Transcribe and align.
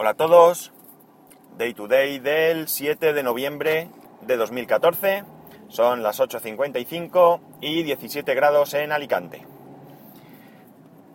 Hola 0.00 0.10
a 0.10 0.14
todos, 0.14 0.70
Day 1.56 1.74
to 1.74 1.88
Day 1.88 2.20
del 2.20 2.68
7 2.68 3.12
de 3.12 3.22
noviembre 3.24 3.90
de 4.20 4.36
2014, 4.36 5.24
son 5.66 6.04
las 6.04 6.20
8.55 6.20 7.40
y 7.60 7.82
17 7.82 8.32
grados 8.36 8.74
en 8.74 8.92
Alicante. 8.92 9.44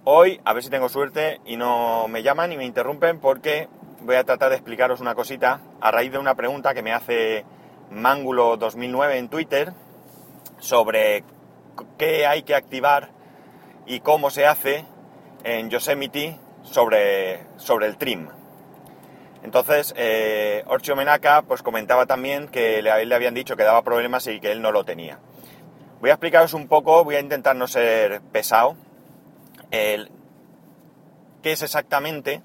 Hoy, 0.04 0.42
a 0.44 0.52
ver 0.52 0.64
si 0.64 0.70
tengo 0.70 0.90
suerte 0.90 1.40
y 1.46 1.56
no 1.56 2.10
me 2.10 2.24
llaman 2.24 2.52
y 2.52 2.58
me 2.58 2.66
interrumpen 2.66 3.22
porque 3.22 3.70
voy 4.02 4.18
a 4.18 4.26
tratar 4.26 4.50
de 4.50 4.58
explicaros 4.58 5.00
una 5.00 5.16
cosita 5.16 5.62
a 5.80 5.90
raíz 5.90 6.12
de 6.12 6.18
una 6.18 6.36
pregunta 6.36 6.74
que 6.74 6.84
me 6.84 6.92
hace 6.92 7.46
Mangulo 7.90 8.58
2009 8.58 9.18
en 9.18 9.30
Twitter 9.30 9.72
sobre 10.60 11.24
qué 11.98 12.26
hay 12.26 12.44
que 12.44 12.54
activar 12.54 13.12
y 13.86 14.02
cómo 14.02 14.30
se 14.30 14.46
hace 14.46 14.84
en 15.46 15.70
Yosemite 15.70 16.38
sobre, 16.64 17.46
sobre 17.56 17.88
el 17.88 17.96
trim. 17.96 18.28
Entonces, 19.44 19.94
eh, 19.98 20.64
Menaka 20.96 21.44
pues 21.44 21.62
comentaba 21.62 22.06
también 22.06 22.48
que 22.48 22.82
le, 22.82 23.06
le 23.06 23.16
habían 23.16 23.34
dicho 23.34 23.56
que 23.56 23.64
daba 23.64 23.84
problemas 23.84 24.26
y 24.28 24.40
que 24.40 24.52
él 24.52 24.62
no 24.62 24.72
lo 24.72 24.86
tenía. 24.86 25.20
Voy 26.00 26.10
a 26.10 26.14
explicaros 26.14 26.54
un 26.54 26.68
poco, 26.68 27.04
voy 27.04 27.16
a 27.16 27.20
intentar 27.20 27.56
no 27.56 27.68
ser 27.68 28.22
pesado, 28.32 28.76
el, 29.72 30.10
qué 31.42 31.52
es 31.52 31.62
exactamente 31.62 32.42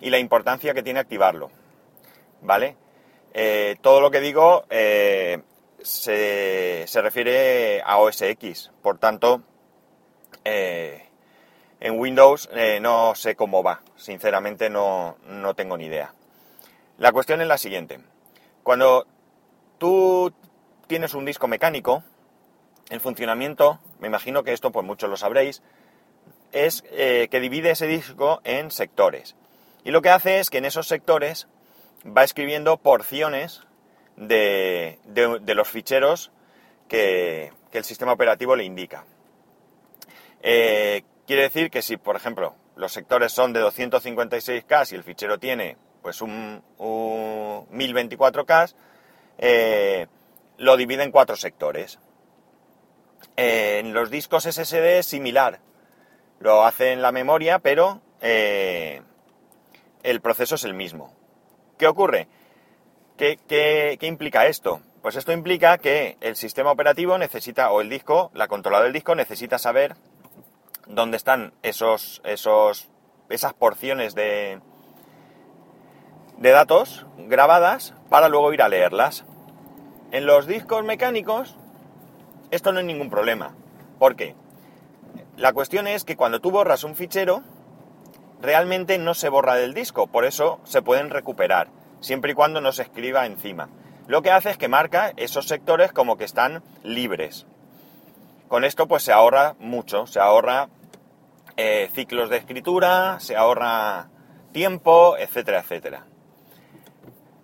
y 0.00 0.10
la 0.10 0.18
importancia 0.18 0.74
que 0.74 0.82
tiene 0.82 1.00
activarlo. 1.00 1.50
¿Vale? 2.42 2.76
Eh, 3.32 3.76
todo 3.80 4.00
lo 4.00 4.10
que 4.10 4.20
digo 4.20 4.64
eh, 4.70 5.42
se, 5.82 6.84
se, 6.86 7.02
refiere 7.02 7.80
a 7.84 7.98
OS 7.98 8.22
X, 8.22 8.72
por 8.82 8.98
tanto, 8.98 9.42
eh, 10.44 11.06
en 11.78 11.98
Windows 11.98 12.50
no 12.80 13.14
sé 13.14 13.36
cómo 13.36 13.62
va, 13.62 13.82
sinceramente 13.96 14.68
no, 14.68 15.16
no 15.26 15.54
tengo 15.54 15.76
ni 15.76 15.86
idea. 15.86 16.12
La 17.00 17.12
cuestión 17.12 17.40
es 17.40 17.48
la 17.48 17.56
siguiente. 17.56 17.98
Cuando 18.62 19.06
tú 19.78 20.34
tienes 20.86 21.14
un 21.14 21.24
disco 21.24 21.48
mecánico, 21.48 22.04
el 22.90 23.00
funcionamiento, 23.00 23.80
me 24.00 24.08
imagino 24.08 24.44
que 24.44 24.52
esto 24.52 24.70
pues 24.70 24.84
muchos 24.84 25.08
lo 25.08 25.16
sabréis, 25.16 25.62
es 26.52 26.84
eh, 26.90 27.28
que 27.30 27.40
divide 27.40 27.70
ese 27.70 27.86
disco 27.86 28.42
en 28.44 28.70
sectores. 28.70 29.34
Y 29.82 29.92
lo 29.92 30.02
que 30.02 30.10
hace 30.10 30.40
es 30.40 30.50
que 30.50 30.58
en 30.58 30.66
esos 30.66 30.88
sectores 30.88 31.48
va 32.06 32.22
escribiendo 32.22 32.76
porciones 32.76 33.62
de, 34.16 34.98
de, 35.06 35.54
los 35.54 35.68
ficheros 35.68 36.30
que, 36.86 37.50
que, 37.72 37.78
el 37.78 37.84
sistema 37.84 38.12
operativo 38.12 38.56
le 38.56 38.64
indica. 38.64 39.06
Eh, 40.42 41.04
quiere 41.26 41.44
decir 41.44 41.70
que 41.70 41.80
si, 41.80 41.96
por 41.96 42.16
ejemplo, 42.16 42.56
los 42.76 42.92
sectores 42.92 43.32
son 43.32 43.54
de 43.54 43.62
256K 43.62 44.92
y 44.92 44.96
el 44.96 45.02
fichero 45.02 45.38
tiene 45.38 45.78
pues 46.02 46.20
un, 46.22 46.62
un 46.78 47.66
1024K, 47.70 48.74
eh, 49.38 50.06
lo 50.58 50.76
divide 50.76 51.02
en 51.02 51.10
cuatro 51.10 51.36
sectores. 51.36 51.98
Eh, 53.36 53.78
en 53.78 53.92
los 53.92 54.10
discos 54.10 54.44
SSD 54.44 54.98
es 54.98 55.06
similar. 55.06 55.60
Lo 56.38 56.64
hace 56.64 56.92
en 56.92 57.02
la 57.02 57.12
memoria, 57.12 57.58
pero 57.58 58.00
eh, 58.20 59.02
el 60.02 60.20
proceso 60.20 60.54
es 60.54 60.64
el 60.64 60.74
mismo. 60.74 61.14
¿Qué 61.78 61.86
ocurre? 61.86 62.28
¿Qué, 63.16 63.38
qué, 63.48 63.96
qué 64.00 64.06
implica 64.06 64.46
esto? 64.46 64.80
Pues 65.02 65.16
esto 65.16 65.32
implica 65.32 65.78
que 65.78 66.18
el 66.20 66.36
sistema 66.36 66.70
operativo 66.70 67.16
necesita, 67.16 67.70
o 67.70 67.80
el 67.80 67.88
disco, 67.88 68.30
la 68.34 68.48
controladora 68.48 68.84
del 68.84 68.92
disco 68.92 69.14
necesita 69.14 69.58
saber 69.58 69.96
dónde 70.86 71.16
están 71.16 71.54
esos, 71.62 72.20
esos, 72.24 72.90
esas 73.30 73.54
porciones 73.54 74.14
de, 74.14 74.60
de 76.40 76.50
datos 76.50 77.06
grabadas 77.16 77.94
para 78.08 78.28
luego 78.28 78.52
ir 78.52 78.62
a 78.62 78.68
leerlas. 78.68 79.24
En 80.10 80.26
los 80.26 80.46
discos 80.46 80.84
mecánicos 80.84 81.56
esto 82.50 82.72
no 82.72 82.80
es 82.80 82.86
ningún 82.86 83.10
problema. 83.10 83.54
¿Por 83.98 84.16
qué? 84.16 84.34
La 85.36 85.52
cuestión 85.52 85.86
es 85.86 86.04
que 86.04 86.16
cuando 86.16 86.40
tú 86.40 86.50
borras 86.50 86.82
un 86.82 86.96
fichero, 86.96 87.42
realmente 88.42 88.98
no 88.98 89.14
se 89.14 89.28
borra 89.28 89.54
del 89.54 89.74
disco, 89.74 90.08
por 90.08 90.24
eso 90.24 90.58
se 90.64 90.82
pueden 90.82 91.10
recuperar, 91.10 91.68
siempre 92.00 92.32
y 92.32 92.34
cuando 92.34 92.60
no 92.60 92.72
se 92.72 92.82
escriba 92.82 93.26
encima. 93.26 93.68
Lo 94.08 94.22
que 94.22 94.32
hace 94.32 94.50
es 94.50 94.56
que 94.56 94.68
marca 94.68 95.12
esos 95.16 95.46
sectores 95.46 95.92
como 95.92 96.16
que 96.16 96.24
están 96.24 96.62
libres. 96.82 97.46
Con 98.48 98.64
esto 98.64 98.88
pues 98.88 99.04
se 99.04 99.12
ahorra 99.12 99.54
mucho, 99.60 100.06
se 100.06 100.18
ahorra 100.18 100.68
eh, 101.56 101.88
ciclos 101.94 102.30
de 102.30 102.38
escritura, 102.38 103.20
se 103.20 103.36
ahorra 103.36 104.08
tiempo, 104.52 105.16
etcétera, 105.16 105.60
etcétera. 105.60 106.06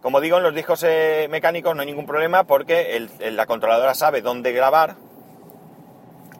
Como 0.06 0.20
digo, 0.20 0.36
en 0.36 0.44
los 0.44 0.54
discos 0.54 0.84
eh, 0.84 1.26
mecánicos 1.28 1.74
no 1.74 1.80
hay 1.80 1.88
ningún 1.88 2.06
problema 2.06 2.44
porque 2.44 3.08
la 3.18 3.44
controladora 3.46 3.92
sabe 3.92 4.22
dónde 4.22 4.52
grabar 4.52 4.94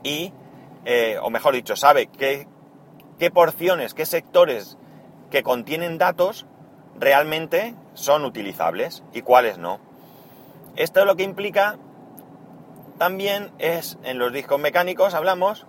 y, 0.04 0.32
eh, 0.84 1.18
o 1.20 1.30
mejor 1.30 1.52
dicho, 1.52 1.74
sabe 1.74 2.06
qué, 2.06 2.46
qué 3.18 3.32
porciones, 3.32 3.92
qué 3.92 4.06
sectores 4.06 4.78
que 5.32 5.42
contienen 5.42 5.98
datos 5.98 6.46
realmente 6.96 7.74
son 7.94 8.24
utilizables 8.24 9.02
y 9.12 9.22
cuáles 9.22 9.58
no. 9.58 9.80
Esto 10.76 11.04
lo 11.04 11.16
que 11.16 11.24
implica 11.24 11.76
también 12.98 13.50
es, 13.58 13.98
en 14.04 14.20
los 14.20 14.32
discos 14.32 14.60
mecánicos 14.60 15.12
hablamos, 15.12 15.66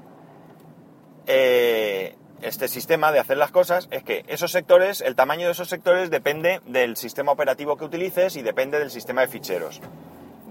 eh, 1.25 2.15
este 2.41 2.67
sistema 2.67 3.11
de 3.11 3.19
hacer 3.19 3.37
las 3.37 3.51
cosas 3.51 3.87
es 3.91 4.03
que 4.03 4.23
esos 4.27 4.51
sectores, 4.51 5.01
el 5.01 5.15
tamaño 5.15 5.47
de 5.47 5.53
esos 5.53 5.69
sectores 5.69 6.09
depende 6.09 6.61
del 6.65 6.95
sistema 6.95 7.31
operativo 7.31 7.77
que 7.77 7.85
utilices 7.85 8.35
y 8.35 8.43
depende 8.43 8.77
del 8.77 8.91
sistema 8.91 9.21
de 9.21 9.27
ficheros. 9.27 9.81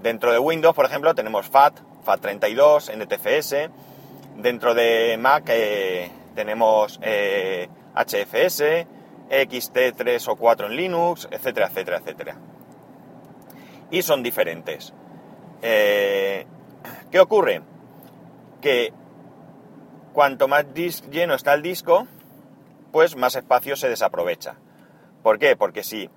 Dentro 0.01 0.31
de 0.31 0.39
Windows, 0.39 0.75
por 0.75 0.85
ejemplo, 0.85 1.15
tenemos 1.15 1.47
FAT, 1.47 1.79
FAT32, 2.05 2.93
NTFS. 2.93 3.71
Dentro 4.35 4.73
de 4.73 5.17
Mac 5.17 5.45
eh, 5.47 6.11
tenemos 6.35 6.99
eh, 7.01 7.69
HFS, 7.95 8.85
XT3 9.29 10.27
o 10.27 10.35
4 10.35 10.67
en 10.67 10.75
Linux, 10.75 11.27
etcétera, 11.31 11.67
etcétera, 11.67 11.97
etcétera. 11.97 12.37
Y 13.89 14.01
son 14.01 14.21
diferentes. 14.21 14.93
Eh, 15.61 16.45
¿Qué 17.09 17.19
ocurre? 17.19 17.61
Que 18.61 18.93
cuanto 20.17 20.47
más 20.47 20.65
lleno 20.73 21.35
está 21.35 21.53
el 21.53 21.61
disco, 21.61 22.07
pues 22.91 23.15
más 23.15 23.35
espacio 23.35 23.75
se 23.75 23.87
desaprovecha. 23.87 24.55
¿Por 25.21 25.37
qué? 25.37 25.55
Porque 25.55 25.83
si, 25.83 26.09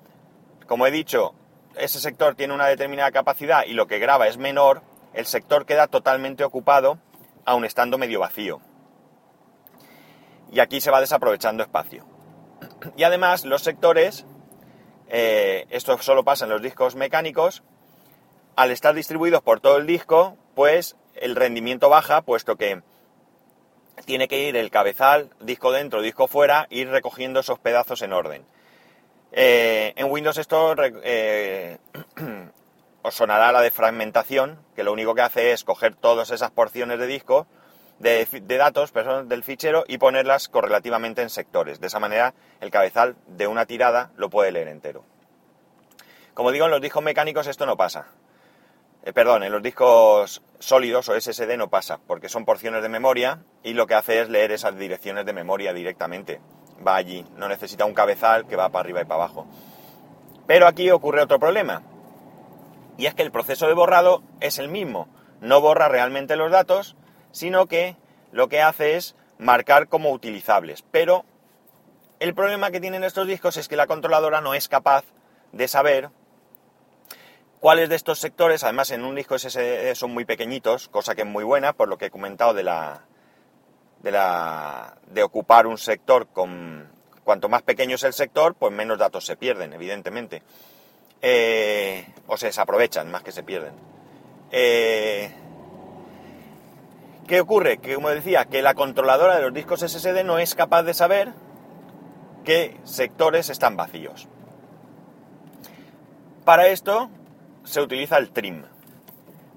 como 0.67 0.87
he 0.87 0.91
dicho, 0.91 1.35
ese 1.77 2.01
sector 2.01 2.35
tiene 2.35 2.55
una 2.55 2.67
determinada 2.67 3.11
capacidad 3.11 3.67
y 3.67 3.75
lo 3.75 3.87
que 3.87 3.99
graba 3.99 4.27
es 4.27 4.39
menor, 4.39 4.81
el 5.13 5.27
sector 5.27 5.67
queda 5.67 5.87
totalmente 5.87 6.45
ocupado, 6.45 6.97
aun 7.45 7.67
estando 7.67 7.99
medio 7.99 8.21
vacío. 8.21 8.63
Y 10.51 10.61
aquí 10.61 10.81
se 10.81 10.91
va 10.91 11.01
desaprovechando 11.01 11.63
espacio. 11.63 12.07
Y 12.97 13.03
además 13.03 13.45
los 13.45 13.61
sectores, 13.61 14.25
eh, 15.09 15.67
esto 15.69 15.99
solo 15.99 16.25
pasa 16.25 16.47
en 16.47 16.53
los 16.53 16.63
discos 16.63 16.95
mecánicos, 16.95 17.63
al 18.57 18.71
estar 18.71 18.95
distribuidos 18.95 19.43
por 19.43 19.61
todo 19.61 19.77
el 19.77 19.87
disco, 19.87 20.39
pues 20.55 20.97
el 21.17 21.37
rendimiento 21.37 21.91
baja, 21.91 22.23
puesto 22.23 22.57
que 22.57 22.83
tiene 24.05 24.29
que 24.29 24.49
ir 24.49 24.57
el 24.57 24.71
cabezal, 24.71 25.31
disco 25.41 25.73
dentro, 25.73 26.03
disco 26.03 26.29
fuera, 26.29 26.67
ir 26.71 26.89
recogiendo 26.89 27.41
esos 27.41 27.59
pedazos 27.59 28.03
en 28.03 28.13
orden. 28.13 28.45
Eh, 29.33 29.93
en 29.97 30.11
Windows 30.11 30.39
esto 30.39 30.75
eh, 30.83 31.79
os 33.03 33.15
sonará 33.15 33.53
la 33.53 33.61
de 33.61 33.71
fragmentación, 33.71 34.59
que 34.75 34.83
lo 34.83 34.93
único 34.93 35.15
que 35.15 35.23
hace 35.23 35.53
es 35.53 35.65
coger 35.65 35.95
todas 35.95 36.31
esas 36.31 36.51
porciones 36.51 36.99
de 36.99 37.07
disco, 37.07 37.47
de, 37.99 38.27
de 38.27 38.57
datos 38.57 38.93
perdón, 38.93 39.29
del 39.29 39.45
fichero 39.45 39.85
y 39.87 39.99
ponerlas 39.99 40.49
correlativamente 40.49 41.23
en 41.23 41.31
sectores. 41.31 41.81
De 41.81 41.87
esa 41.87 42.01
manera 42.01 42.35
el 42.61 42.71
cabezal 42.71 43.17
de 43.27 43.47
una 43.47 43.67
tirada 43.67 44.11
lo 44.17 44.31
puede 44.31 44.53
leer 44.53 44.69
entero. 44.69 45.05
Como 46.35 46.53
digo, 46.53 46.65
en 46.65 46.71
los 46.71 46.81
discos 46.81 47.03
mecánicos 47.03 47.47
esto 47.47 47.67
no 47.67 47.77
pasa. 47.77 48.07
Eh, 49.03 49.13
perdón, 49.13 49.43
en 49.43 49.53
los 49.53 49.63
discos 49.63 50.43
sólidos 50.59 51.09
o 51.09 51.19
SSD 51.19 51.57
no 51.57 51.71
pasa, 51.71 52.01
porque 52.07 52.29
son 52.29 52.45
porciones 52.45 52.83
de 52.83 52.89
memoria 52.89 53.43
y 53.63 53.73
lo 53.73 53.87
que 53.87 53.95
hace 53.95 54.21
es 54.21 54.29
leer 54.29 54.53
esas 54.53 54.77
direcciones 54.77 55.25
de 55.25 55.33
memoria 55.33 55.73
directamente. 55.73 56.41
Va 56.87 56.97
allí, 56.97 57.25
no 57.37 57.49
necesita 57.49 57.85
un 57.85 57.95
cabezal 57.95 58.47
que 58.47 58.57
va 58.57 58.69
para 58.69 58.81
arriba 58.81 59.01
y 59.03 59.05
para 59.05 59.25
abajo. 59.25 59.47
Pero 60.47 60.67
aquí 60.67 60.91
ocurre 60.91 61.23
otro 61.23 61.39
problema, 61.39 61.83
y 63.01 63.07
es 63.07 63.15
que 63.15 63.23
el 63.23 63.33
proceso 63.33 63.67
de 63.67 63.73
borrado 63.73 64.23
es 64.41 64.59
el 64.59 64.69
mismo. 64.69 65.09
No 65.41 65.63
borra 65.63 65.89
realmente 65.89 66.37
los 66.37 66.51
datos, 66.51 66.97
sino 67.33 67.65
que 67.65 67.97
lo 68.31 68.49
que 68.49 68.61
hace 68.61 68.97
es 68.97 69.17
marcar 69.39 69.89
como 69.89 70.11
utilizables. 70.11 70.85
Pero 70.91 71.25
el 72.19 72.35
problema 72.35 72.71
que 72.71 72.81
tienen 72.81 73.03
estos 73.03 73.27
discos 73.27 73.57
es 73.57 73.69
que 73.69 73.77
la 73.77 73.87
controladora 73.87 74.43
no 74.43 74.53
es 74.53 74.69
capaz 74.69 75.07
de 75.53 75.67
saber 75.67 76.11
cuáles 77.61 77.89
de 77.89 77.97
estos 77.97 78.19
sectores, 78.19 78.65
además 78.65 78.91
en 78.91 79.05
un 79.05 79.15
disco 79.15 79.39
SSD 79.39 79.95
son 79.95 80.13
muy 80.13 80.25
pequeñitos, 80.25 80.89
cosa 80.89 81.15
que 81.15 81.23
es 81.23 81.29
muy 81.29 81.45
buena, 81.45 81.75
por 81.75 81.89
lo 81.89 81.99
que 81.99 82.07
he 82.07 82.11
comentado 82.11 82.55
de 82.55 82.65
la 82.65 83.05
de, 84.03 84.11
la, 84.11 84.97
de 85.09 85.23
ocupar 85.23 85.67
un 85.67 85.79
sector 85.79 86.27
con 86.29 86.89
cuanto 87.23 87.49
más 87.49 87.63
pequeño 87.63 87.97
es 87.97 88.03
el 88.03 88.15
sector, 88.15 88.55
pues 88.55 88.73
menos 88.73 88.99
datos 88.99 89.25
se 89.27 89.37
pierden, 89.37 89.73
evidentemente. 89.73 90.43
Eh, 91.23 92.07
o 92.27 92.37
se 92.39 92.47
desaprovechan 92.47 93.11
más 93.11 93.23
que 93.23 93.31
se 93.31 93.43
pierden. 93.43 93.75
Eh, 94.51 95.31
¿Qué 97.27 97.41
ocurre? 97.41 97.79
Que 97.79 97.95
como 97.95 98.09
decía, 98.09 98.47
que 98.47 98.63
la 98.63 98.75
controladora 98.75 99.37
de 99.37 99.43
los 99.43 99.55
discos 99.55 99.81
SSD 99.81 100.25
no 100.25 100.39
es 100.39 100.55
capaz 100.55 100.83
de 100.83 100.95
saber 100.95 101.33
qué 102.45 102.77
sectores 102.85 103.51
están 103.51 103.77
vacíos. 103.77 104.29
Para 106.45 106.69
esto 106.69 107.11
se 107.65 107.81
utiliza 107.81 108.19
el 108.19 108.31
trim. 108.31 108.65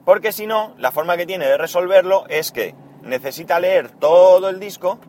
Porque 0.05 0.31
si 0.31 0.47
no, 0.47 0.75
la 0.77 0.91
forma 0.91 1.17
que 1.17 1.25
tiene 1.25 1.45
de 1.45 1.57
resolverlo 1.57 2.25
es 2.27 2.51
que 2.51 2.75
necesita 3.01 3.59
leer 3.59 3.89
todo 3.89 4.49
el 4.49 4.59
disco, 4.59 4.99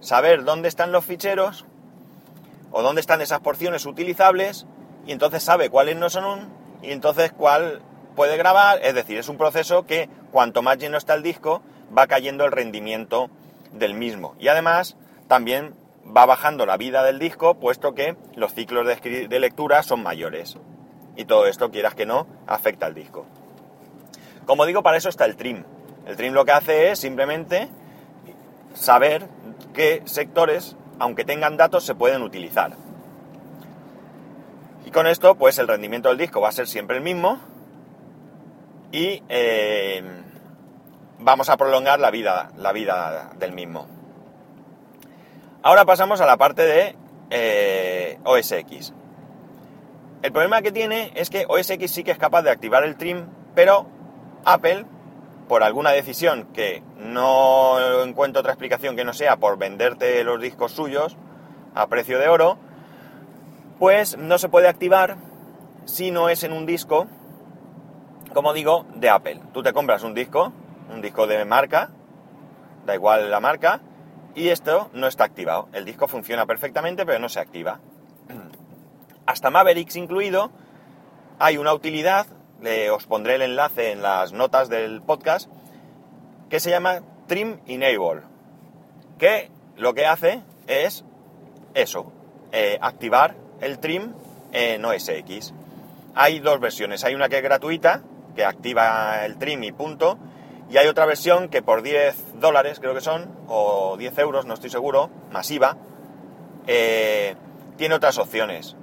saber 0.00 0.44
dónde 0.44 0.68
están 0.68 0.92
los 0.92 1.04
ficheros 1.04 1.64
o 2.70 2.82
dónde 2.82 3.00
están 3.00 3.20
esas 3.20 3.40
porciones 3.40 3.86
utilizables 3.86 4.66
y 5.06 5.12
entonces 5.12 5.42
sabe 5.42 5.70
cuáles 5.70 5.96
no 5.96 6.10
son 6.10 6.24
un 6.24 6.62
y 6.82 6.90
entonces 6.90 7.32
cuál 7.32 7.82
puede 8.16 8.36
grabar. 8.36 8.80
Es 8.82 8.94
decir, 8.94 9.18
es 9.18 9.28
un 9.28 9.38
proceso 9.38 9.86
que 9.86 10.08
cuanto 10.30 10.62
más 10.62 10.78
lleno 10.78 10.98
está 10.98 11.14
el 11.14 11.22
disco 11.22 11.62
va 11.96 12.06
cayendo 12.06 12.44
el 12.44 12.52
rendimiento 12.52 13.30
del 13.72 13.94
mismo. 13.94 14.34
Y 14.38 14.48
además 14.48 14.96
también 15.28 15.74
va 16.04 16.26
bajando 16.26 16.66
la 16.66 16.76
vida 16.76 17.04
del 17.04 17.18
disco 17.18 17.54
puesto 17.54 17.94
que 17.94 18.16
los 18.34 18.54
ciclos 18.54 18.86
de, 18.86 19.28
de 19.28 19.40
lectura 19.40 19.82
son 19.82 20.02
mayores. 20.02 20.58
Y 21.16 21.24
todo 21.24 21.46
esto, 21.46 21.70
quieras 21.70 21.94
que 21.94 22.06
no, 22.06 22.26
afecta 22.46 22.86
al 22.86 22.94
disco. 22.94 23.26
Como 24.46 24.66
digo, 24.66 24.82
para 24.82 24.96
eso 24.96 25.08
está 25.08 25.24
el 25.24 25.36
trim. 25.36 25.64
El 26.06 26.16
trim 26.16 26.32
lo 26.32 26.44
que 26.44 26.52
hace 26.52 26.90
es 26.90 26.98
simplemente 26.98 27.68
saber 28.74 29.28
qué 29.72 30.02
sectores, 30.04 30.76
aunque 30.98 31.24
tengan 31.24 31.56
datos, 31.56 31.84
se 31.84 31.94
pueden 31.94 32.22
utilizar. 32.22 32.72
Y 34.86 34.90
con 34.90 35.06
esto, 35.06 35.36
pues 35.36 35.58
el 35.58 35.68
rendimiento 35.68 36.08
del 36.08 36.18
disco 36.18 36.40
va 36.40 36.48
a 36.48 36.52
ser 36.52 36.66
siempre 36.66 36.96
el 36.96 37.02
mismo 37.02 37.38
y 38.90 39.22
eh, 39.28 40.02
vamos 41.18 41.48
a 41.48 41.56
prolongar 41.56 42.00
la 42.00 42.10
vida, 42.10 42.50
la 42.56 42.72
vida 42.72 43.32
del 43.38 43.52
mismo. 43.52 43.86
Ahora 45.62 45.84
pasamos 45.84 46.20
a 46.20 46.26
la 46.26 46.36
parte 46.36 46.62
de 46.62 46.96
eh, 47.30 48.18
OS 48.24 48.52
X. 48.52 48.92
El 50.22 50.30
problema 50.30 50.62
que 50.62 50.70
tiene 50.70 51.10
es 51.16 51.30
que 51.30 51.46
OS 51.48 51.70
X 51.70 51.90
sí 51.90 52.04
que 52.04 52.12
es 52.12 52.18
capaz 52.18 52.42
de 52.42 52.50
activar 52.50 52.84
el 52.84 52.96
trim, 52.96 53.26
pero 53.56 53.86
Apple, 54.44 54.86
por 55.48 55.64
alguna 55.64 55.90
decisión 55.90 56.46
que 56.52 56.80
no 56.96 58.02
encuentro 58.04 58.38
otra 58.38 58.52
explicación 58.52 58.94
que 58.94 59.04
no 59.04 59.14
sea 59.14 59.38
por 59.38 59.58
venderte 59.58 60.22
los 60.22 60.40
discos 60.40 60.70
suyos 60.70 61.16
a 61.74 61.88
precio 61.88 62.20
de 62.20 62.28
oro, 62.28 62.56
pues 63.80 64.16
no 64.16 64.38
se 64.38 64.48
puede 64.48 64.68
activar 64.68 65.16
si 65.86 66.12
no 66.12 66.28
es 66.28 66.44
en 66.44 66.52
un 66.52 66.66
disco, 66.66 67.08
como 68.32 68.52
digo, 68.52 68.86
de 68.94 69.10
Apple. 69.10 69.40
Tú 69.52 69.64
te 69.64 69.72
compras 69.72 70.04
un 70.04 70.14
disco, 70.14 70.52
un 70.94 71.02
disco 71.02 71.26
de 71.26 71.44
marca, 71.44 71.90
da 72.86 72.94
igual 72.94 73.28
la 73.28 73.40
marca, 73.40 73.80
y 74.36 74.50
esto 74.50 74.88
no 74.92 75.08
está 75.08 75.24
activado. 75.24 75.68
El 75.72 75.84
disco 75.84 76.06
funciona 76.06 76.46
perfectamente, 76.46 77.04
pero 77.04 77.18
no 77.18 77.28
se 77.28 77.40
activa. 77.40 77.80
Hasta 79.26 79.50
Mavericks 79.50 79.96
incluido, 79.96 80.50
hay 81.38 81.56
una 81.56 81.74
utilidad 81.74 82.26
le, 82.62 82.90
os 82.90 83.06
pondré 83.06 83.34
el 83.34 83.42
enlace 83.42 83.90
en 83.92 84.02
las 84.02 84.32
notas 84.32 84.68
del 84.68 85.02
podcast, 85.02 85.50
que 86.48 86.60
se 86.60 86.70
llama 86.70 87.02
Trim 87.26 87.58
Enable, 87.66 88.22
que 89.18 89.50
lo 89.76 89.94
que 89.94 90.06
hace 90.06 90.42
es 90.66 91.04
eso, 91.74 92.12
eh, 92.52 92.78
activar 92.80 93.34
el 93.60 93.78
trim 93.78 94.14
en 94.52 94.84
OS 94.84 95.08
X. 95.08 95.52
Hay 96.14 96.40
dos 96.40 96.60
versiones, 96.60 97.04
hay 97.04 97.14
una 97.14 97.28
que 97.28 97.38
es 97.38 97.42
gratuita, 97.42 98.02
que 98.36 98.44
activa 98.44 99.24
el 99.24 99.38
trim 99.38 99.62
y 99.64 99.72
punto, 99.72 100.18
y 100.70 100.76
hay 100.76 100.86
otra 100.86 101.04
versión 101.04 101.48
que 101.48 101.62
por 101.62 101.82
10 101.82 102.40
dólares 102.40 102.80
creo 102.80 102.94
que 102.94 103.00
son, 103.00 103.30
o 103.48 103.96
10 103.98 104.18
euros, 104.18 104.46
no 104.46 104.54
estoy 104.54 104.70
seguro, 104.70 105.10
masiva, 105.30 105.76
eh, 106.66 107.34
tiene 107.76 107.94
otras 107.94 108.18
opciones, 108.18 108.76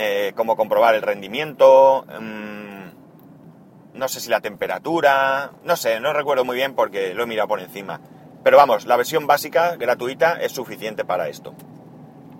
eh, 0.00 0.32
como 0.36 0.56
comprobar 0.56 0.94
el 0.94 1.02
rendimiento, 1.02 2.06
mm, 2.20 3.98
no 3.98 4.08
sé 4.08 4.20
si 4.20 4.30
la 4.30 4.40
temperatura, 4.40 5.50
no 5.64 5.74
sé, 5.74 5.98
no 5.98 6.12
recuerdo 6.12 6.44
muy 6.44 6.54
bien 6.54 6.74
porque 6.74 7.14
lo 7.14 7.24
he 7.24 7.26
mirado 7.26 7.48
por 7.48 7.60
encima. 7.60 8.00
Pero 8.44 8.56
vamos, 8.56 8.86
la 8.86 8.96
versión 8.96 9.26
básica, 9.26 9.74
gratuita, 9.74 10.40
es 10.40 10.52
suficiente 10.52 11.04
para 11.04 11.28
esto. 11.28 11.52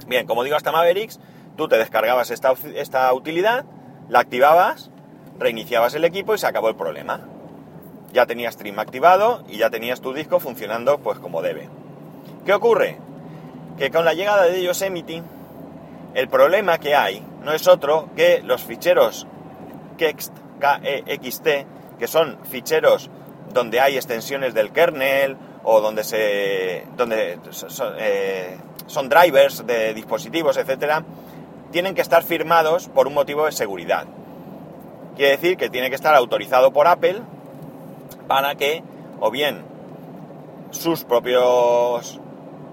Bien, 0.07 0.25
como 0.25 0.45
digo, 0.45 0.55
hasta 0.55 0.71
Mavericks, 0.71 1.19
tú 1.57 1.67
te 1.67 1.77
descargabas 1.79 2.31
esta, 2.31 2.55
esta 2.77 3.13
utilidad, 3.13 3.65
la 4.09 4.21
activabas, 4.21 4.93
reiniciabas 5.37 5.95
el 5.95 6.05
equipo 6.05 6.37
y 6.37 6.39
se 6.39 6.47
acabó 6.47 6.69
el 6.69 6.77
problema. 6.77 7.23
Ya 8.13 8.27
tenías 8.27 8.55
Stream 8.55 8.79
activado 8.79 9.43
y 9.49 9.59
ya 9.59 9.69
tenías 9.69 10.01
tu 10.01 10.13
disco 10.13 10.39
funcionando 10.39 10.99
pues 10.99 11.19
como 11.19 11.43
debe. 11.43 11.69
¿Qué 12.47 12.55
ocurre? 12.55 12.99
Que 13.77 13.91
con 13.91 14.05
la 14.05 14.15
llegada 14.15 14.45
de 14.45 14.63
Yosemite, 14.63 15.25
el 16.15 16.29
problema 16.29 16.79
que 16.79 16.95
hay 16.95 17.23
no 17.49 17.55
es 17.55 17.67
otro 17.67 18.11
que 18.15 18.43
los 18.45 18.63
ficheros 18.63 19.27
Kext 19.97 20.37
KEXT, 20.61 21.47
que 21.99 22.07
son 22.07 22.37
ficheros 22.45 23.09
donde 23.55 23.81
hay 23.81 23.97
extensiones 23.97 24.53
del 24.53 24.71
kernel 24.71 25.39
o 25.65 25.81
donde, 25.81 26.05
se, 26.05 26.85
donde 26.99 27.39
eh, 28.01 28.59
son, 28.87 29.09
drivers 29.09 29.67
de 29.67 29.95
dispositivos, 29.95 30.59
etcétera, 30.59 31.03
tienen 31.71 31.95
que 31.95 32.03
estar 32.03 32.23
firmados 32.23 32.89
por 32.89 33.07
un 33.07 33.15
motivo 33.15 33.47
de 33.47 33.53
seguridad. 33.53 34.05
Quiere 35.17 35.31
decir 35.31 35.57
que 35.57 35.71
tiene 35.71 35.89
que 35.89 35.97
estar 35.97 36.15
autorizado 36.15 36.71
por 36.71 36.87
Apple 36.87 37.23
para 38.27 38.57
que, 38.57 38.83
o 39.21 39.31
bien, 39.31 39.65
sus 40.71 41.05
propios 41.05 42.21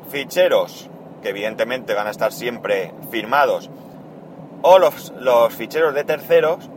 ficheros, 0.09 0.89
que 1.21 1.29
evidentemente 1.29 1.93
van 1.93 2.07
a 2.07 2.11
estar 2.11 2.33
siempre 2.33 2.91
firmados, 3.09 3.69
o 4.67 4.79
los, 4.79 5.13
los 5.19 5.53
ficheros 5.53 5.93
de 5.93 6.03
terceros, 6.03 6.71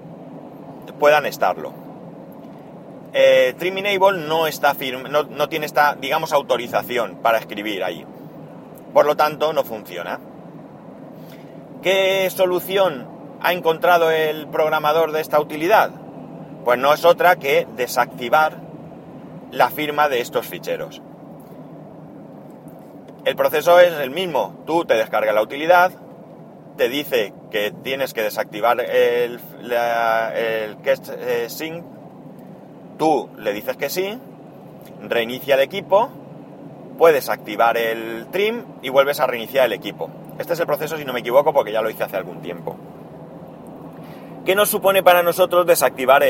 puedan 1.01 1.25
estarlo. 1.25 1.73
Eh, 3.15 3.55
Trim 3.59 3.79
Enable 3.79 4.27
no, 4.27 4.47
está 4.47 4.75
no, 5.09 5.23
no 5.23 5.49
tiene 5.49 5.65
esta, 5.65 5.95
digamos, 5.95 6.35
autorización 6.35 7.17
para 7.23 7.39
escribir 7.39 7.83
ahí. 7.83 8.05
Por 8.93 9.07
lo 9.07 9.17
tanto, 9.17 9.55
no 9.55 9.65
funciona. 9.65 10.21
¿Qué 11.81 12.29
solución 12.29 13.09
ha 13.41 13.55
encontrado 13.55 14.11
el 14.11 14.49
programador 14.49 15.13
de 15.13 15.23
esta 15.23 15.41
utilidad? 15.41 15.91
Pues 16.67 16.79
no 16.79 16.93
es 16.93 17.07
otra 17.07 17.37
que 17.37 17.67
desactivar 17.75 18.59
la 19.51 19.71
firma 19.71 20.11
de 20.11 20.21
estos 20.21 20.47
ficheros. 20.47 21.01
El 23.25 23.35
proceso 23.35 23.81
es 23.81 23.95
el 23.95 24.11
mismo. 24.11 24.63
Tú 24.67 24.85
te 24.85 24.93
descargas 24.93 25.35
la 25.35 25.41
utilidad, 25.41 25.93
te 26.79 26.89
dice 26.89 27.35
que 27.51 27.73
tienes 27.83 28.15
que 28.15 28.23
desactivar 28.23 28.81
el, 28.81 29.41
el 29.61 30.77
Guest 30.77 31.09
eh, 31.11 31.51
Sync, 31.51 31.85
tú 32.97 33.29
le 33.37 33.53
dices 33.53 33.77
que 33.77 33.91
sí, 33.91 34.17
reinicia 35.03 35.57
el 35.57 35.61
equipo, 35.61 36.09
puedes 36.97 37.29
activar 37.29 37.77
el 37.77 38.29
trim 38.31 38.65
y 38.81 38.91
vuelves 38.91 39.19
a 39.19 39.27
reiniciar 39.27 39.67
el 39.67 39.73
equipo. 39.73 40.09
Este 40.39 40.53
es 40.53 40.61
el 40.61 40.67
proceso, 40.67 40.97
si 40.97 41.05
no 41.05 41.13
me 41.13 41.21
equivoco, 41.21 41.53
porque 41.53 41.73
ya 41.73 41.83
lo 41.83 41.91
hice 41.91 42.05
hace 42.05 42.17
algún 42.17 42.41
tiempo. 42.43 42.77
¿Qué 44.47 44.55
nos 44.55 44.69
supone 44.69 45.03
para 45.03 45.25
nosotros 45.25 45.67
desactivar 45.67 46.23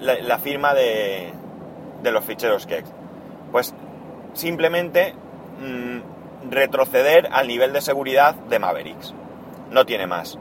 la, 0.00 0.38
firma 0.38 0.72
de, 0.72 1.30
los 2.02 2.24
ficheros 2.24 2.66
Kex? 2.66 2.90
Pues 3.52 3.74
simplemente 4.32 5.12
mm, 5.60 6.50
retroceder 6.50 7.28
al 7.30 7.46
nivel 7.46 7.74
de 7.74 7.82
seguridad 7.82 8.34
de 8.34 8.58
Mavericks 8.58 9.14
no 9.70 9.86
tiene 9.86 10.06
más. 10.06 10.38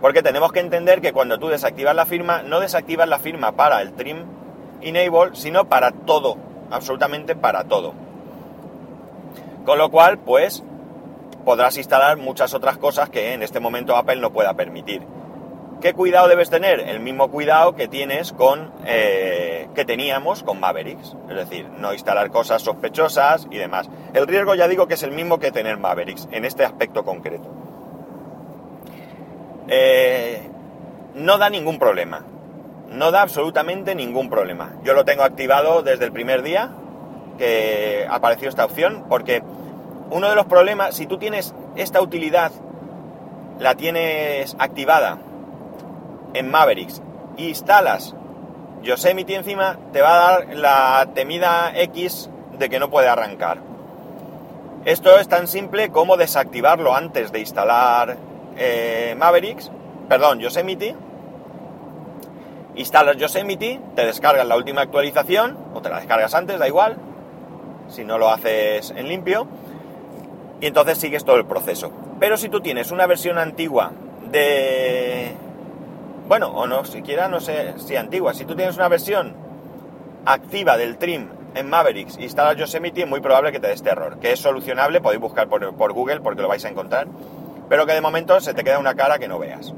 Porque 0.00 0.22
tenemos 0.22 0.52
que 0.52 0.60
entender 0.60 1.00
que 1.00 1.12
cuando 1.12 1.38
tú 1.38 1.48
desactivas 1.48 1.94
la 1.94 2.06
firma, 2.06 2.42
no 2.42 2.60
desactivas 2.60 3.08
la 3.08 3.18
firma 3.18 3.52
para 3.52 3.82
el 3.82 3.92
trim 3.92 4.24
enable, 4.80 5.34
sino 5.34 5.68
para 5.68 5.90
todo, 5.92 6.36
absolutamente 6.70 7.36
para 7.36 7.64
todo. 7.64 7.92
Con 9.64 9.76
lo 9.76 9.90
cual, 9.90 10.18
pues, 10.18 10.64
podrás 11.44 11.76
instalar 11.76 12.16
muchas 12.16 12.54
otras 12.54 12.78
cosas 12.78 13.10
que 13.10 13.34
en 13.34 13.42
este 13.42 13.60
momento 13.60 13.96
Apple 13.96 14.16
no 14.16 14.32
pueda 14.32 14.54
permitir. 14.54 15.02
¿Qué 15.80 15.94
cuidado 15.94 16.28
debes 16.28 16.50
tener? 16.50 16.80
El 16.80 17.00
mismo 17.00 17.30
cuidado 17.30 17.74
que 17.74 17.88
tienes 17.88 18.32
con 18.32 18.70
eh, 18.84 19.68
que 19.74 19.86
teníamos 19.86 20.42
con 20.42 20.60
Mavericks, 20.60 21.16
es 21.30 21.36
decir, 21.36 21.68
no 21.78 21.94
instalar 21.94 22.30
cosas 22.30 22.60
sospechosas 22.60 23.46
y 23.50 23.56
demás. 23.56 23.88
El 24.12 24.26
riesgo 24.26 24.54
ya 24.54 24.68
digo 24.68 24.86
que 24.86 24.94
es 24.94 25.02
el 25.02 25.12
mismo 25.12 25.38
que 25.38 25.52
tener 25.52 25.78
Mavericks 25.78 26.28
en 26.32 26.44
este 26.44 26.64
aspecto 26.64 27.02
concreto. 27.02 27.69
Eh, 29.70 30.50
no 31.14 31.38
da 31.38 31.48
ningún 31.48 31.78
problema. 31.78 32.24
No 32.88 33.12
da 33.12 33.22
absolutamente 33.22 33.94
ningún 33.94 34.28
problema. 34.28 34.72
Yo 34.82 34.94
lo 34.94 35.04
tengo 35.04 35.22
activado 35.22 35.82
desde 35.82 36.04
el 36.04 36.12
primer 36.12 36.42
día 36.42 36.72
que 37.38 38.06
apareció 38.10 38.48
esta 38.48 38.64
opción, 38.64 39.06
porque 39.08 39.42
uno 40.10 40.28
de 40.28 40.34
los 40.34 40.46
problemas, 40.46 40.96
si 40.96 41.06
tú 41.06 41.18
tienes 41.18 41.54
esta 41.76 42.02
utilidad 42.02 42.50
la 43.60 43.76
tienes 43.76 44.56
activada 44.58 45.18
en 46.34 46.50
Mavericks 46.50 47.00
e 47.36 47.44
instalas 47.44 48.14
Yosemite 48.82 49.34
encima, 49.34 49.78
te 49.92 50.00
va 50.00 50.14
a 50.14 50.30
dar 50.30 50.56
la 50.56 51.08
temida 51.14 51.70
X 51.74 52.30
de 52.58 52.68
que 52.70 52.78
no 52.78 52.90
puede 52.90 53.08
arrancar. 53.08 53.58
Esto 54.86 55.18
es 55.18 55.28
tan 55.28 55.46
simple 55.46 55.90
como 55.90 56.16
desactivarlo 56.16 56.94
antes 56.94 57.30
de 57.30 57.40
instalar 57.40 58.16
eh, 58.56 59.14
Mavericks, 59.18 59.70
perdón, 60.08 60.40
Yosemite. 60.40 60.96
Instalas 62.76 63.16
Yosemite, 63.16 63.80
te 63.94 64.06
descargas 64.06 64.46
la 64.46 64.56
última 64.56 64.82
actualización, 64.82 65.58
o 65.74 65.82
te 65.82 65.88
la 65.88 65.98
descargas 65.98 66.34
antes, 66.34 66.58
da 66.58 66.68
igual, 66.68 66.96
si 67.88 68.04
no 68.04 68.16
lo 68.16 68.30
haces 68.30 68.92
en 68.96 69.08
limpio, 69.08 69.46
y 70.60 70.66
entonces 70.66 70.98
sigues 70.98 71.24
todo 71.24 71.36
el 71.36 71.46
proceso. 71.46 71.92
Pero 72.18 72.36
si 72.36 72.48
tú 72.48 72.60
tienes 72.60 72.90
una 72.90 73.06
versión 73.06 73.38
antigua 73.38 73.92
de... 74.30 75.32
Bueno, 76.28 76.48
o 76.48 76.66
no, 76.66 76.84
siquiera 76.84 77.28
no 77.28 77.40
sé 77.40 77.74
si 77.78 77.96
antigua, 77.96 78.34
si 78.34 78.44
tú 78.44 78.54
tienes 78.54 78.76
una 78.76 78.88
versión 78.88 79.34
activa 80.24 80.76
del 80.76 80.96
trim 80.96 81.28
en 81.54 81.68
Mavericks 81.68 82.18
instalas 82.20 82.56
Yosemite, 82.56 83.02
es 83.02 83.08
muy 83.08 83.20
probable 83.20 83.50
que 83.50 83.58
te 83.58 83.66
dé 83.66 83.72
este 83.72 83.90
error, 83.90 84.18
que 84.20 84.32
es 84.32 84.38
solucionable, 84.38 85.00
podéis 85.00 85.20
buscar 85.20 85.48
por 85.48 85.92
Google 85.92 86.20
porque 86.20 86.42
lo 86.42 86.48
vais 86.48 86.64
a 86.64 86.68
encontrar, 86.68 87.08
pero 87.70 87.86
que 87.86 87.94
de 87.94 88.00
momento 88.00 88.38
se 88.40 88.52
te 88.52 88.64
queda 88.64 88.80
una 88.80 88.96
cara 88.96 89.18
que 89.18 89.28
no 89.28 89.38
veas. 89.38 89.72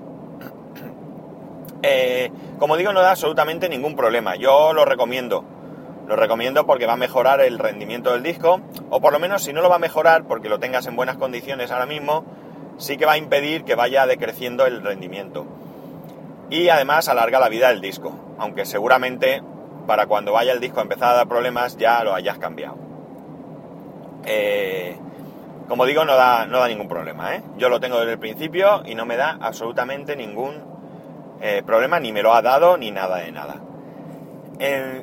Eh, 1.85 2.31
como 2.61 2.77
digo, 2.77 2.93
no 2.93 3.01
da 3.01 3.11
absolutamente 3.11 3.69
ningún 3.69 3.97
problema. 3.97 4.37
Yo 4.37 4.73
lo 4.73 4.85
recomiendo. 4.85 5.45
Lo 6.07 6.15
recomiendo 6.15 6.65
porque 6.65 6.87
va 6.87 6.93
a 6.93 6.97
mejorar 6.97 7.41
el 7.41 7.59
rendimiento 7.59 8.13
del 8.13 8.23
disco, 8.23 8.61
o 8.89 9.01
por 9.01 9.13
lo 9.13 9.19
menos 9.19 9.43
si 9.43 9.53
no 9.53 9.63
lo 9.63 9.69
va 9.69 9.77
a 9.77 9.81
mejorar 9.81 10.25
porque 10.25 10.49
lo 10.49 10.61
tengas 10.61 10.87
en 10.87 10.95
buenas 10.95 11.17
condiciones 11.17 11.71
ahora 11.71 11.87
mismo, 11.87 12.25
sí 12.79 12.97
que 12.97 13.05
va 13.05 13.13
a 13.13 13.19
impedir 13.19 13.65
que 13.65 13.75
vaya 13.75 14.07
decreciendo 14.07 14.65
el 14.65 14.83
rendimiento. 14.83 15.45
Y 16.51 16.69
además 16.69 17.09
alarga 17.09 17.41
la 17.41 17.49
vida 17.49 17.69
del 17.69 17.81
disco, 17.81 18.15
aunque 18.39 18.65
seguramente 18.65 19.43
para 19.87 20.07
cuando 20.07 20.33
vaya 20.33 20.53
el 20.53 20.61
disco 20.61 20.81
a 20.81 20.85
empezar 20.85 21.11
a 21.11 21.17
dar 21.17 21.29
problemas 21.29 21.77
ya 21.77 22.05
lo 22.05 22.15
hayas 22.15 22.39
cambiado. 22.39 22.77
Eh, 24.25 24.97
como 25.69 25.87
digo, 25.87 26.05
no 26.05 26.17
da, 26.17 26.47
no 26.47 26.59
da 26.59 26.69
ningún 26.69 26.89
problema. 26.89 27.35
¿eh? 27.35 27.43
Yo 27.57 27.69
lo 27.69 27.81
tengo 27.81 27.99
desde 27.99 28.13
el 28.13 28.19
principio 28.19 28.83
y 28.85 28.95
no 28.95 29.07
me 29.07 29.17
da 29.17 29.39
absolutamente 29.41 30.17
ningún 30.17 30.63
eh, 31.41 31.63
problema, 31.65 31.99
ni 32.01 32.13
me 32.13 32.23
lo 32.23 32.35
ha 32.35 32.43
dado, 32.43 32.77
ni 32.77 32.91
nada 32.91 33.17
de 33.19 33.33
nada. 33.33 33.57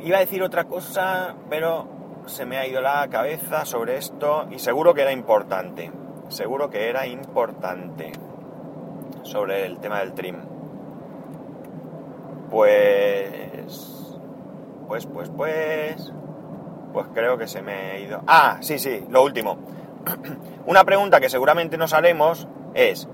iba 0.03 0.17
a 0.17 0.21
decir 0.21 0.41
otra 0.43 0.65
cosa, 0.65 1.35
pero 1.49 1.99
se 2.25 2.45
me 2.45 2.57
ha 2.57 2.67
ido 2.67 2.81
la 2.81 3.07
cabeza 3.09 3.65
sobre 3.65 3.97
esto 3.97 4.47
y 4.51 4.59
seguro 4.59 4.93
que 4.93 5.01
era 5.01 5.11
importante. 5.11 5.91
Seguro 6.29 6.69
que 6.69 6.89
era 6.89 7.07
importante 7.07 8.11
sobre 9.23 9.65
el 9.65 9.79
tema 9.79 9.99
del 9.99 10.13
trim. 10.13 10.37
Pues... 12.49 14.17
Pues, 14.87 15.05
pues, 15.05 15.29
pues... 15.29 16.13
Pues 16.93 17.05
creo 17.13 17.37
que 17.37 17.47
se 17.47 17.61
me 17.61 17.73
ha 17.73 17.99
ido... 17.99 18.23
Ah, 18.27 18.57
sí, 18.61 18.79
sí, 18.79 19.05
lo 19.09 19.23
último. 19.23 19.57
Una 20.65 20.83
pregunta 20.83 21.19
que 21.19 21.29
seguramente 21.29 21.77
nos 21.77 21.93
haremos 21.93 22.47
es 22.73 23.07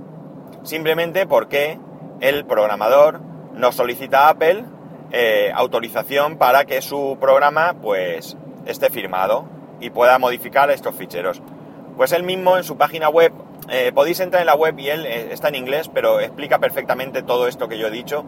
simplemente 0.64 1.26
por 1.26 1.48
qué 1.48 1.80
el 2.22 2.46
programador 2.46 3.22
nos 3.54 3.76
solicita 3.76 4.30
Apple 4.30 4.66
eh, 5.12 5.52
autorización 5.54 6.38
para 6.38 6.66
que 6.66 6.82
su 6.82 7.18
programa 7.22 7.76
pues 7.82 8.36
esté 8.66 8.90
firmado 8.90 9.46
y 9.80 9.90
pueda 9.90 10.18
modificar 10.20 10.70
estos 10.72 10.96
ficheros. 10.96 11.42
Pues 11.96 12.12
él 12.12 12.24
mismo 12.24 12.58
en 12.58 12.64
su 12.64 12.76
página 12.76 13.08
web, 13.08 13.32
eh, 13.70 13.92
podéis 13.94 14.20
entrar 14.20 14.42
en 14.42 14.48
la 14.48 14.56
web 14.56 14.78
y 14.80 14.90
él 14.90 15.06
eh, 15.06 15.30
está 15.32 15.50
en 15.50 15.56
inglés, 15.56 15.90
pero 15.94 16.20
explica 16.20 16.60
perfectamente 16.60 17.22
todo 17.24 17.48
esto 17.48 17.70
que 17.70 17.78
yo 17.78 17.88
he 17.88 17.92
dicho. 17.92 18.26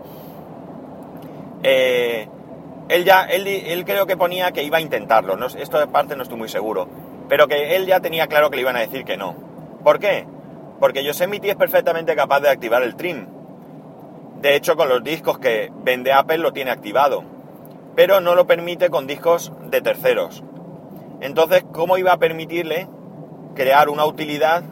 Él 1.63 3.03
ya, 3.03 3.23
él, 3.23 3.83
creo 3.83 4.05
que 4.05 4.15
ponía 4.15 4.53
que 4.53 4.63
iba 4.63 4.77
a 4.77 4.81
intentarlo, 4.81 5.35
esto 5.45 5.79
de 5.79 5.87
parte 5.87 6.15
no 6.15 6.23
estoy 6.23 6.37
muy 6.37 6.47
seguro, 6.47 6.87
pero 7.29 7.47
que 7.47 7.75
él 7.75 7.85
ya 7.85 7.99
tenía 7.99 8.27
claro 8.27 8.49
que 8.49 8.55
le 8.55 8.61
iban 8.61 8.75
a 8.75 8.81
decir 8.81 9.03
que 9.03 9.17
no. 9.17 9.35
¿Por 9.83 9.99
qué? 9.99 10.25
Porque 10.79 11.03
Yosemite 11.03 11.49
es 11.49 11.55
perfectamente 11.55 12.15
capaz 12.15 12.41
de 12.41 12.49
activar 12.49 12.83
el 12.83 12.95
trim. 12.95 13.27
De 14.41 14.55
hecho, 14.55 14.75
con 14.75 14.89
los 14.89 15.03
discos 15.03 15.39
que 15.39 15.71
vende 15.83 16.13
Apple 16.13 16.37
lo 16.37 16.53
tiene 16.53 16.71
activado, 16.71 17.23
pero 17.95 18.21
no 18.21 18.35
lo 18.35 18.45
permite 18.45 18.89
con 18.89 19.07
discos 19.07 19.51
de 19.63 19.81
terceros. 19.81 20.43
Entonces, 21.19 21.65
¿cómo 21.71 21.97
iba 21.97 22.13
a 22.13 22.19
permitirle 22.19 22.87
crear 23.55 23.89
una 23.89 24.05
utilidad 24.05 24.63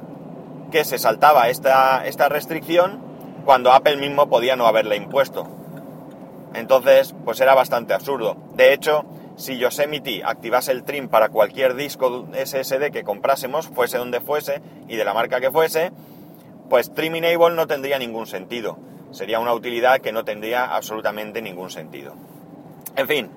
que 0.72 0.84
se 0.84 1.00
saltaba 1.00 1.50
esta, 1.50 2.06
esta 2.06 2.30
restricción 2.30 3.02
cuando 3.46 3.72
Apple 3.72 3.98
mismo 3.98 4.30
podía 4.30 4.56
no 4.56 4.68
haberle 4.68 4.96
impuesto? 4.96 5.48
Entonces, 6.54 7.16
pues 7.26 7.42
era 7.42 7.56
bastante 7.56 7.94
absurdo. 7.94 8.38
De 8.54 8.74
hecho, 8.74 9.06
si 9.36 9.58
Yosemite 9.58 10.24
activase 10.24 10.72
el 10.72 10.84
trim 10.84 11.08
para 11.10 11.30
cualquier 11.30 11.76
disco 11.76 12.28
SSD 12.34 12.92
que 12.92 13.04
comprásemos, 13.04 13.68
fuese 13.68 13.98
donde 13.98 14.22
fuese 14.22 14.62
y 14.88 14.96
de 14.96 15.06
la 15.06 15.14
marca 15.14 15.40
que 15.40 15.52
fuese, 15.52 15.92
pues 16.70 16.94
Trim 16.94 17.16
Enable 17.16 17.56
no 17.56 17.68
tendría 17.68 18.00
ningún 18.00 18.28
sentido. 18.28 18.78
Sería 19.12 19.40
una 19.40 19.54
utilidad 19.54 20.00
que 20.00 20.12
no 20.12 20.26
tendría 20.26 20.76
absolutamente 20.76 21.42
ningún 21.42 21.70
sentido. 21.70 22.16
En 22.96 23.08
fin, 23.08 23.30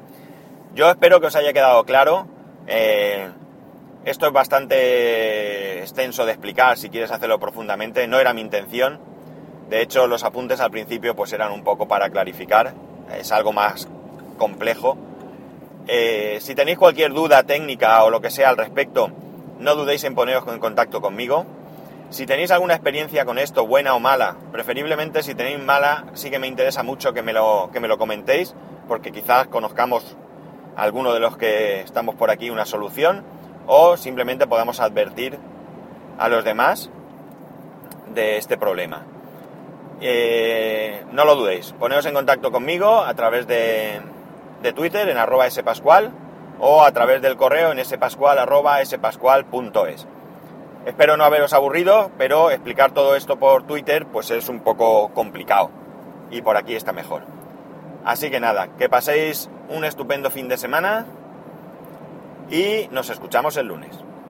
yo 0.75 0.91
espero 0.91 1.21
que 1.21 1.27
os 1.27 1.37
haya 1.37 1.53
quedado 1.53 1.85
claro. 1.85 2.27
Eh, 2.67 3.29
esto 4.05 4.27
es 4.27 4.33
bastante 4.33 5.81
extenso 5.81 6.25
de 6.25 6.33
explicar 6.33 6.79
si 6.79 6.89
quieres 6.89 7.11
hacerlo 7.11 7.39
profundamente. 7.39 8.07
No 8.09 8.19
era 8.19 8.33
mi 8.33 8.41
intención. 8.41 8.99
De 9.69 9.83
hecho, 9.83 10.07
los 10.07 10.25
apuntes 10.25 10.61
al 10.61 10.71
principio 10.71 11.15
pues 11.15 11.33
eran 11.33 11.53
un 11.53 11.63
poco 11.63 11.87
para 11.87 12.09
clarificar 12.11 12.75
es 13.17 13.33
algo 13.33 13.53
más 13.53 13.89
complejo. 14.37 14.97
Eh, 15.91 16.37
si 16.43 16.55
tenéis 16.55 16.77
cualquier 16.77 17.15
duda 17.15 17.45
técnica 17.45 18.05
o 18.05 18.11
lo 18.11 18.21
que 18.21 18.31
sea 18.31 18.51
al 18.51 18.59
respecto, 18.59 19.11
no 19.59 19.75
dudéis 19.75 20.05
en 20.05 20.15
poneros 20.15 20.45
en 20.47 20.59
contacto 20.59 21.01
conmigo. 21.01 21.47
Si 22.11 22.27
tenéis 22.27 22.51
alguna 22.51 22.75
experiencia 22.75 23.25
con 23.25 23.39
esto, 23.39 23.67
buena 23.67 23.95
o 23.95 24.01
mala, 24.01 24.37
preferiblemente 24.53 25.23
si 25.23 25.35
tenéis 25.35 25.59
mala, 25.59 26.05
sí 26.13 26.31
que 26.31 26.39
me 26.39 26.47
interesa 26.47 26.83
mucho 26.83 27.15
que 27.15 27.23
me 27.23 27.33
lo, 27.33 27.71
que 27.73 27.81
me 27.81 27.89
lo 27.89 27.97
comentéis, 27.97 28.55
porque 28.87 29.13
quizás 29.13 29.47
conozcamos 29.49 30.17
alguno 30.77 31.15
de 31.15 31.21
los 31.21 31.39
que 31.39 31.81
estamos 31.81 32.15
por 32.15 32.31
aquí 32.31 32.51
una 32.51 32.67
solución, 32.67 33.25
o 33.67 33.97
simplemente 33.97 34.47
podamos 34.47 34.81
advertir 34.81 35.39
a 36.19 36.29
los 36.29 36.45
demás 36.45 36.91
de 38.15 38.37
este 38.37 38.59
problema. 38.59 39.07
Eh, 40.03 41.03
no 41.13 41.25
lo 41.25 41.35
dudéis, 41.35 41.73
poneos 41.73 42.05
en 42.05 42.15
contacto 42.15 42.53
conmigo 42.53 43.01
a 43.01 43.15
través 43.15 43.47
de, 43.47 44.01
Twitter 44.75 45.09
en 45.09 45.17
arroba 45.17 45.49
spascual 45.51 46.13
o 46.61 46.83
a 46.83 46.93
través 46.93 47.23
del 47.23 47.37
correo 47.37 47.73
en 47.73 47.85
spascual 47.85 48.39
arroba 48.39 48.85
spascual.es. 48.85 50.07
Espero 50.87 51.17
no 51.17 51.25
haberos 51.25 51.53
aburrido, 51.53 52.11
pero 52.19 52.51
explicar 52.51 52.93
todo 52.93 53.15
esto 53.15 53.39
por 53.39 53.65
Twitter 53.65 54.07
pues 54.07 54.31
es 54.31 54.49
un 54.49 54.61
poco 54.61 55.11
complicado 55.15 55.71
y 56.31 56.43
por 56.43 56.57
aquí 56.57 56.75
está 56.75 56.93
mejor. 56.93 57.23
Así 58.05 58.31
que 58.31 58.41
nada, 58.41 58.69
que 58.79 58.89
paséis 58.89 59.51
un 59.69 59.85
estupendo 59.85 60.31
fin 60.31 60.49
de 60.49 60.57
semana 60.57 61.07
y 62.51 62.89
nos 62.91 63.11
escuchamos 63.11 63.57
el 63.57 63.67
lunes. 63.67 64.08